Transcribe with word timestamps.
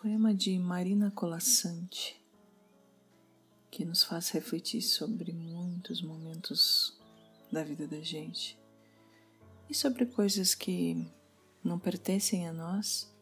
poema 0.00 0.32
de 0.32 0.56
Marina 0.60 1.10
Colassante 1.10 2.24
que 3.68 3.84
nos 3.84 4.04
faz 4.04 4.30
refletir 4.30 4.80
sobre 4.80 5.32
muitos 5.32 6.00
momentos 6.00 6.96
da 7.50 7.64
vida 7.64 7.84
da 7.84 8.00
gente 8.00 8.56
e 9.68 9.74
sobre 9.74 10.06
coisas 10.06 10.54
que 10.54 11.04
não 11.64 11.80
pertencem 11.80 12.46
a 12.46 12.52
nós, 12.52 13.12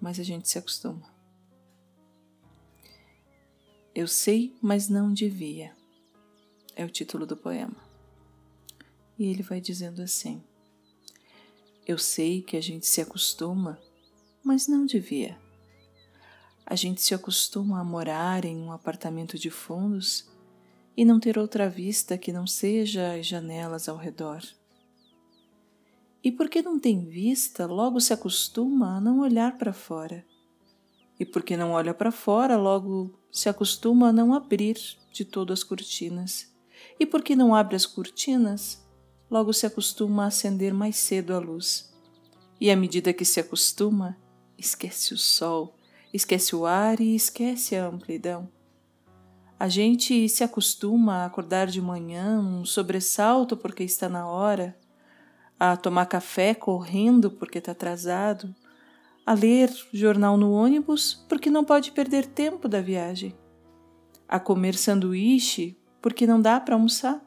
mas 0.00 0.18
a 0.18 0.24
gente 0.24 0.48
se 0.48 0.58
acostuma. 0.58 1.14
Eu 3.94 4.08
sei, 4.08 4.56
mas 4.60 4.88
não 4.88 5.12
devia. 5.12 5.72
É 6.74 6.84
o 6.84 6.90
título 6.90 7.24
do 7.24 7.36
poema. 7.36 7.76
E 9.16 9.26
ele 9.26 9.44
vai 9.44 9.60
dizendo 9.60 10.02
assim: 10.02 10.42
Eu 11.86 11.96
sei 11.96 12.42
que 12.42 12.56
a 12.56 12.60
gente 12.60 12.86
se 12.86 13.00
acostuma 13.00 13.80
mas 14.44 14.68
não 14.68 14.84
devia. 14.84 15.38
A 16.66 16.74
gente 16.74 17.02
se 17.02 17.14
acostuma 17.14 17.80
a 17.80 17.84
morar 17.84 18.44
em 18.44 18.56
um 18.56 18.72
apartamento 18.72 19.38
de 19.38 19.50
fundos 19.50 20.30
e 20.96 21.04
não 21.04 21.20
ter 21.20 21.38
outra 21.38 21.68
vista 21.68 22.16
que 22.16 22.32
não 22.32 22.46
seja 22.46 23.14
as 23.14 23.26
janelas 23.26 23.88
ao 23.88 23.96
redor. 23.96 24.42
E 26.22 26.32
porque 26.32 26.62
não 26.62 26.78
tem 26.78 27.04
vista, 27.04 27.66
logo 27.66 28.00
se 28.00 28.12
acostuma 28.12 28.96
a 28.96 29.00
não 29.00 29.20
olhar 29.20 29.58
para 29.58 29.74
fora. 29.74 30.24
E 31.20 31.24
porque 31.24 31.54
não 31.56 31.72
olha 31.72 31.92
para 31.92 32.10
fora, 32.10 32.56
logo 32.56 33.12
se 33.30 33.48
acostuma 33.48 34.08
a 34.08 34.12
não 34.12 34.32
abrir 34.32 34.78
de 35.12 35.24
todo 35.24 35.52
as 35.52 35.62
cortinas. 35.62 36.50
E 36.98 37.04
porque 37.04 37.36
não 37.36 37.54
abre 37.54 37.76
as 37.76 37.84
cortinas, 37.84 38.82
logo 39.30 39.52
se 39.52 39.66
acostuma 39.66 40.24
a 40.24 40.28
acender 40.28 40.72
mais 40.72 40.96
cedo 40.96 41.34
a 41.34 41.38
luz. 41.38 41.92
E 42.58 42.70
à 42.70 42.76
medida 42.76 43.12
que 43.12 43.24
se 43.24 43.38
acostuma, 43.38 44.16
esquece 44.56 45.12
o 45.12 45.18
sol, 45.18 45.76
esquece 46.14 46.54
o 46.54 46.64
ar 46.64 47.00
e 47.00 47.16
esquece 47.16 47.74
a 47.74 47.86
amplidão. 47.86 48.48
A 49.58 49.68
gente 49.68 50.28
se 50.28 50.44
acostuma 50.44 51.16
a 51.16 51.24
acordar 51.26 51.66
de 51.66 51.80
manhã, 51.80 52.38
um 52.38 52.64
sobressalto 52.64 53.56
porque 53.56 53.82
está 53.82 54.08
na 54.08 54.26
hora, 54.28 54.78
a 55.58 55.76
tomar 55.76 56.06
café 56.06 56.54
correndo 56.54 57.32
porque 57.32 57.58
está 57.58 57.72
atrasado, 57.72 58.54
a 59.26 59.32
ler 59.32 59.72
jornal 59.92 60.36
no 60.36 60.52
ônibus 60.52 61.24
porque 61.28 61.50
não 61.50 61.64
pode 61.64 61.90
perder 61.90 62.26
tempo 62.26 62.68
da 62.68 62.80
viagem, 62.80 63.34
a 64.28 64.38
comer 64.38 64.76
sanduíche 64.76 65.76
porque 66.00 66.26
não 66.26 66.40
dá 66.40 66.60
para 66.60 66.74
almoçar, 66.74 67.24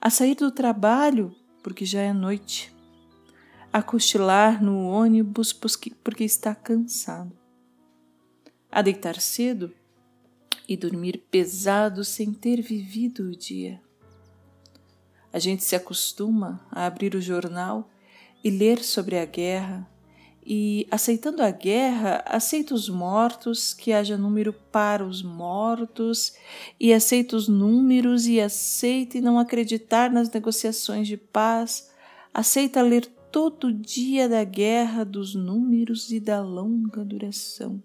a 0.00 0.10
sair 0.10 0.34
do 0.34 0.52
trabalho 0.52 1.34
porque 1.62 1.84
já 1.84 2.00
é 2.00 2.12
noite, 2.12 2.73
a 3.74 3.82
cochilar 3.82 4.62
no 4.62 4.86
ônibus 4.86 5.52
porque 5.52 6.22
está 6.22 6.54
cansado, 6.54 7.36
a 8.70 8.80
deitar 8.80 9.20
cedo 9.20 9.74
e 10.68 10.76
dormir 10.76 11.24
pesado 11.28 12.04
sem 12.04 12.32
ter 12.32 12.62
vivido 12.62 13.24
o 13.24 13.36
dia. 13.36 13.82
A 15.32 15.40
gente 15.40 15.64
se 15.64 15.74
acostuma 15.74 16.64
a 16.70 16.86
abrir 16.86 17.16
o 17.16 17.20
jornal 17.20 17.90
e 18.44 18.48
ler 18.48 18.78
sobre 18.78 19.18
a 19.18 19.24
guerra, 19.24 19.90
e, 20.46 20.86
aceitando 20.88 21.42
a 21.42 21.50
guerra, 21.50 22.22
aceita 22.26 22.76
os 22.76 22.88
mortos, 22.88 23.74
que 23.74 23.92
haja 23.92 24.16
número 24.16 24.52
para 24.52 25.04
os 25.04 25.20
mortos, 25.20 26.32
e 26.78 26.92
aceita 26.92 27.34
os 27.34 27.48
números, 27.48 28.28
e 28.28 28.40
aceita 28.40 29.18
e 29.18 29.20
não 29.20 29.36
acreditar 29.36 30.12
nas 30.12 30.30
negociações 30.30 31.08
de 31.08 31.16
paz, 31.16 31.90
aceita 32.32 32.80
ler 32.80 33.13
todo 33.34 33.72
dia 33.72 34.28
da 34.28 34.44
guerra 34.44 35.02
dos 35.02 35.34
números 35.34 36.12
e 36.12 36.20
da 36.20 36.40
longa 36.40 37.04
duração. 37.04 37.82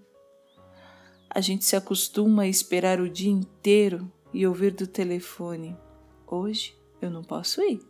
A 1.28 1.42
gente 1.42 1.66
se 1.66 1.76
acostuma 1.76 2.44
a 2.44 2.48
esperar 2.48 3.02
o 3.02 3.10
dia 3.10 3.32
inteiro 3.32 4.12
e 4.32 4.46
ouvir 4.46 4.72
do 4.76 4.86
telefone: 4.86 5.76
Hoje 6.28 6.78
eu 7.02 7.10
não 7.10 7.24
posso 7.24 7.64
ir. 7.64 7.82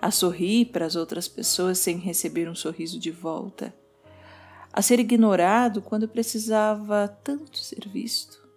A 0.00 0.10
sorrir 0.10 0.72
para 0.72 0.86
as 0.86 0.96
outras 0.96 1.28
pessoas 1.28 1.76
sem 1.78 1.98
receber 1.98 2.48
um 2.48 2.54
sorriso 2.54 2.98
de 2.98 3.10
volta. 3.10 3.76
A 4.72 4.80
ser 4.80 4.98
ignorado 5.00 5.82
quando 5.82 6.08
precisava 6.08 7.06
tanto 7.22 7.58
ser 7.58 7.86
visto. 7.86 8.48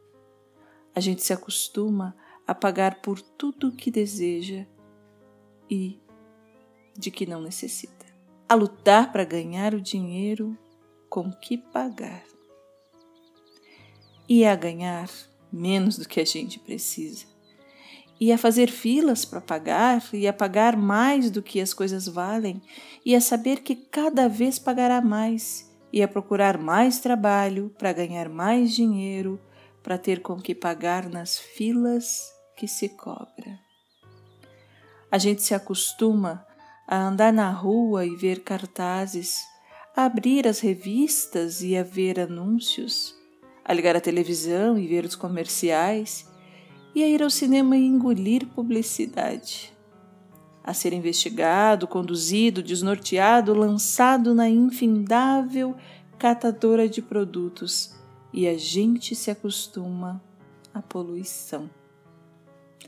A 0.96 1.02
gente 1.02 1.22
se 1.22 1.34
acostuma 1.34 2.16
a 2.48 2.56
pagar 2.56 3.02
por 3.02 3.20
tudo 3.22 3.68
o 3.68 3.76
que 3.76 3.92
deseja 3.92 4.66
e 5.70 6.01
de 6.98 7.12
que 7.12 7.26
não 7.26 7.42
necessita, 7.42 8.06
a 8.48 8.56
lutar 8.56 9.12
para 9.12 9.24
ganhar 9.24 9.74
o 9.74 9.82
dinheiro 9.82 10.58
com 11.10 11.32
que 11.32 11.58
pagar. 11.58 12.24
E 14.28 14.46
a 14.46 14.56
ganhar 14.56 15.10
menos 15.52 15.98
do 15.98 16.08
que 16.08 16.20
a 16.20 16.26
gente 16.26 16.60
precisa. 16.60 17.26
E 18.20 18.32
a 18.32 18.38
fazer 18.38 18.70
filas 18.70 19.26
para 19.26 19.42
pagar, 19.42 20.04
e 20.14 20.28
a 20.28 20.34
pagar 20.34 20.78
mais 20.78 21.32
do 21.32 21.42
que 21.42 21.60
as 21.60 21.74
coisas 21.74 22.08
valem, 22.08 22.62
e 23.06 23.16
a 23.16 23.22
saber 23.22 23.62
que 23.62 23.76
cada 23.76 24.30
vez 24.30 24.60
pagará 24.60 25.02
mais, 25.02 25.70
e 25.92 26.02
a 26.02 26.08
procurar 26.08 26.58
mais 26.58 27.00
trabalho 27.00 27.74
para 27.78 27.92
ganhar 27.92 28.30
mais 28.30 28.74
dinheiro, 28.74 29.40
para 29.82 29.98
ter 29.98 30.22
com 30.22 30.40
que 30.40 30.54
pagar 30.54 31.10
nas 31.10 31.38
filas 31.38 32.32
que 32.56 32.68
se 32.68 32.90
cobra. 32.90 33.60
A 35.12 35.18
gente 35.18 35.42
se 35.42 35.54
acostuma 35.54 36.46
a 36.92 37.08
andar 37.08 37.32
na 37.32 37.50
rua 37.50 38.06
e 38.06 38.18
ver 38.18 38.42
cartazes, 38.42 39.48
a 39.96 40.04
abrir 40.04 40.46
as 40.46 40.60
revistas 40.60 41.64
e 41.64 41.78
a 41.78 41.84
ver 41.84 42.20
anúncios, 42.20 43.16
a 43.64 43.74
ligar 43.74 43.96
a 43.96 44.02
televisão 44.02 44.78
e 44.78 44.86
ver 44.88 45.06
os 45.06 45.16
comerciais, 45.16 46.30
e 46.94 47.02
a 47.02 47.08
ir 47.08 47.24
ao 47.24 47.30
cinema 47.30 47.78
e 47.78 47.86
engolir 47.86 48.46
publicidade, 48.48 49.72
a 50.62 50.74
ser 50.74 50.92
investigado, 50.92 51.88
conduzido, 51.88 52.62
desnorteado, 52.62 53.54
lançado 53.54 54.36
na 54.36 54.50
infindável 54.50 55.74
catadora 56.20 56.90
de 56.90 57.02
produtos, 57.02 57.96
e 58.34 58.46
a 58.50 58.58
gente 58.58 59.16
se 59.16 59.32
acostuma 59.32 60.22
à 60.74 60.82
poluição. 60.82 61.70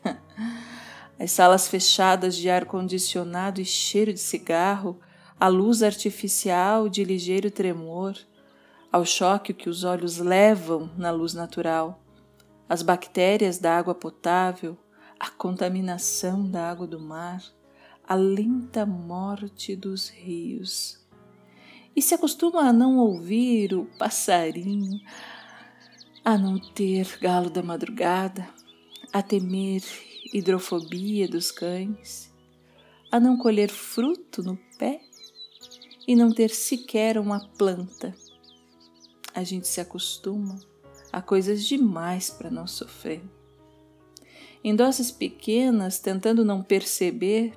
as 1.19 1.31
salas 1.31 1.67
fechadas 1.67 2.35
de 2.35 2.49
ar-condicionado 2.49 3.61
e 3.61 3.65
cheiro 3.65 4.11
de 4.11 4.19
cigarro, 4.19 4.99
a 5.39 5.47
luz 5.47 5.83
artificial 5.83 6.89
de 6.89 7.03
ligeiro 7.03 7.51
tremor, 7.51 8.17
ao 8.91 9.05
choque 9.05 9.53
que 9.53 9.69
os 9.69 9.83
olhos 9.83 10.17
levam 10.17 10.91
na 10.97 11.11
luz 11.11 11.33
natural, 11.33 11.99
as 12.67 12.81
bactérias 12.81 13.57
da 13.57 13.77
água 13.77 13.95
potável, 13.95 14.77
a 15.19 15.29
contaminação 15.29 16.49
da 16.49 16.69
água 16.69 16.87
do 16.87 16.99
mar, 16.99 17.43
a 18.07 18.15
lenta 18.15 18.85
morte 18.85 19.75
dos 19.75 20.09
rios. 20.09 20.99
E 21.95 22.01
se 22.01 22.13
acostuma 22.15 22.61
a 22.61 22.73
não 22.73 22.97
ouvir 22.97 23.73
o 23.73 23.85
passarinho, 23.97 24.99
a 26.25 26.37
não 26.37 26.59
ter 26.59 27.17
galo 27.21 27.49
da 27.49 27.61
madrugada, 27.61 28.47
a 29.11 29.21
temer 29.21 29.83
hidrofobia 30.31 31.27
dos 31.27 31.51
cães, 31.51 32.31
a 33.11 33.19
não 33.19 33.37
colher 33.37 33.69
fruto 33.69 34.41
no 34.41 34.57
pé 34.77 35.01
e 36.07 36.15
não 36.15 36.31
ter 36.31 36.49
sequer 36.49 37.17
uma 37.17 37.47
planta. 37.57 38.15
A 39.33 39.43
gente 39.43 39.67
se 39.67 39.81
acostuma 39.81 40.59
a 41.11 41.21
coisas 41.21 41.63
demais 41.65 42.29
para 42.29 42.49
não 42.49 42.67
sofrer. 42.67 43.21
Em 44.63 44.75
doses 44.75 45.11
pequenas, 45.11 45.99
tentando 45.99 46.45
não 46.45 46.63
perceber, 46.63 47.53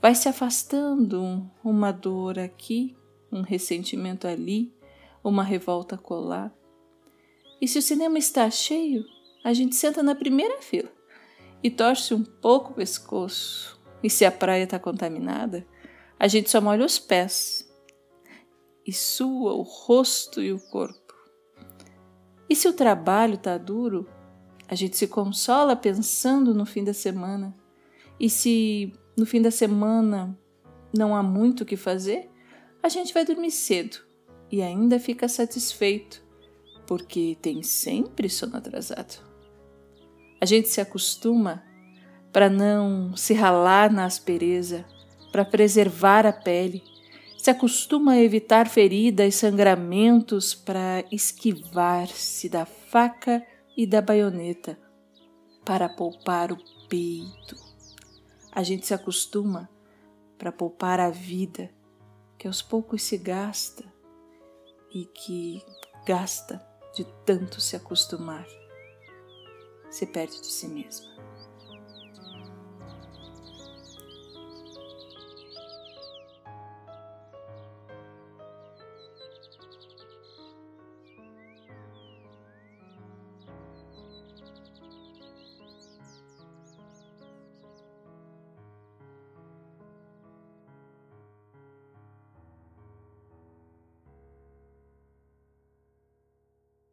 vai 0.00 0.14
se 0.14 0.28
afastando 0.28 1.50
uma 1.64 1.90
dor 1.90 2.38
aqui, 2.38 2.96
um 3.30 3.40
ressentimento 3.40 4.26
ali, 4.26 4.72
uma 5.24 5.42
revolta 5.42 5.96
colar. 5.96 6.52
E 7.60 7.66
se 7.66 7.78
o 7.78 7.82
cinema 7.82 8.18
está 8.18 8.50
cheio, 8.50 9.04
a 9.42 9.52
gente 9.52 9.74
senta 9.74 10.02
na 10.02 10.14
primeira 10.14 10.60
fila 10.60 10.90
e 11.62 11.70
torce 11.70 12.14
um 12.14 12.24
pouco 12.24 12.72
o 12.72 12.74
pescoço. 12.74 13.80
E 14.02 14.10
se 14.10 14.24
a 14.24 14.32
praia 14.32 14.64
está 14.64 14.78
contaminada, 14.78 15.66
a 16.18 16.26
gente 16.26 16.50
só 16.50 16.60
molha 16.60 16.84
os 16.84 16.98
pés 16.98 17.70
e 18.86 18.92
sua 18.92 19.54
o 19.54 19.62
rosto 19.62 20.42
e 20.42 20.52
o 20.52 20.58
corpo. 20.58 21.14
E 22.48 22.56
se 22.56 22.68
o 22.68 22.72
trabalho 22.72 23.34
está 23.34 23.56
duro, 23.56 24.08
a 24.68 24.74
gente 24.74 24.96
se 24.96 25.06
consola 25.06 25.76
pensando 25.76 26.54
no 26.54 26.66
fim 26.66 26.82
da 26.82 26.92
semana. 26.92 27.56
E 28.18 28.28
se 28.28 28.92
no 29.16 29.24
fim 29.24 29.40
da 29.40 29.50
semana 29.50 30.38
não 30.96 31.14
há 31.14 31.22
muito 31.22 31.62
o 31.62 31.66
que 31.66 31.76
fazer, 31.76 32.30
a 32.82 32.88
gente 32.88 33.14
vai 33.14 33.24
dormir 33.24 33.50
cedo 33.50 33.98
e 34.50 34.60
ainda 34.60 34.98
fica 34.98 35.28
satisfeito, 35.28 36.22
porque 36.86 37.38
tem 37.40 37.62
sempre 37.62 38.28
sono 38.28 38.56
atrasado. 38.56 39.31
A 40.42 40.44
gente 40.44 40.66
se 40.66 40.80
acostuma 40.80 41.62
para 42.32 42.50
não 42.50 43.16
se 43.16 43.32
ralar 43.32 43.92
na 43.92 44.04
aspereza, 44.04 44.84
para 45.30 45.44
preservar 45.44 46.26
a 46.26 46.32
pele, 46.32 46.82
se 47.38 47.48
acostuma 47.48 48.14
a 48.14 48.20
evitar 48.20 48.68
feridas 48.68 49.36
sangramentos 49.36 50.52
para 50.52 51.04
esquivar-se 51.12 52.48
da 52.48 52.66
faca 52.66 53.46
e 53.76 53.86
da 53.86 54.02
baioneta, 54.02 54.76
para 55.64 55.88
poupar 55.88 56.50
o 56.50 56.58
peito. 56.88 57.56
A 58.50 58.64
gente 58.64 58.84
se 58.84 58.92
acostuma 58.92 59.70
para 60.36 60.50
poupar 60.50 60.98
a 60.98 61.08
vida, 61.08 61.70
que 62.36 62.48
aos 62.48 62.60
poucos 62.60 63.04
se 63.04 63.16
gasta 63.16 63.84
e 64.92 65.04
que 65.04 65.62
gasta 66.04 66.60
de 66.96 67.06
tanto 67.24 67.60
se 67.60 67.76
acostumar, 67.76 68.44
se 69.92 70.06
perde 70.06 70.38
de 70.38 70.44
si 70.44 70.66
mesma. 70.68 71.11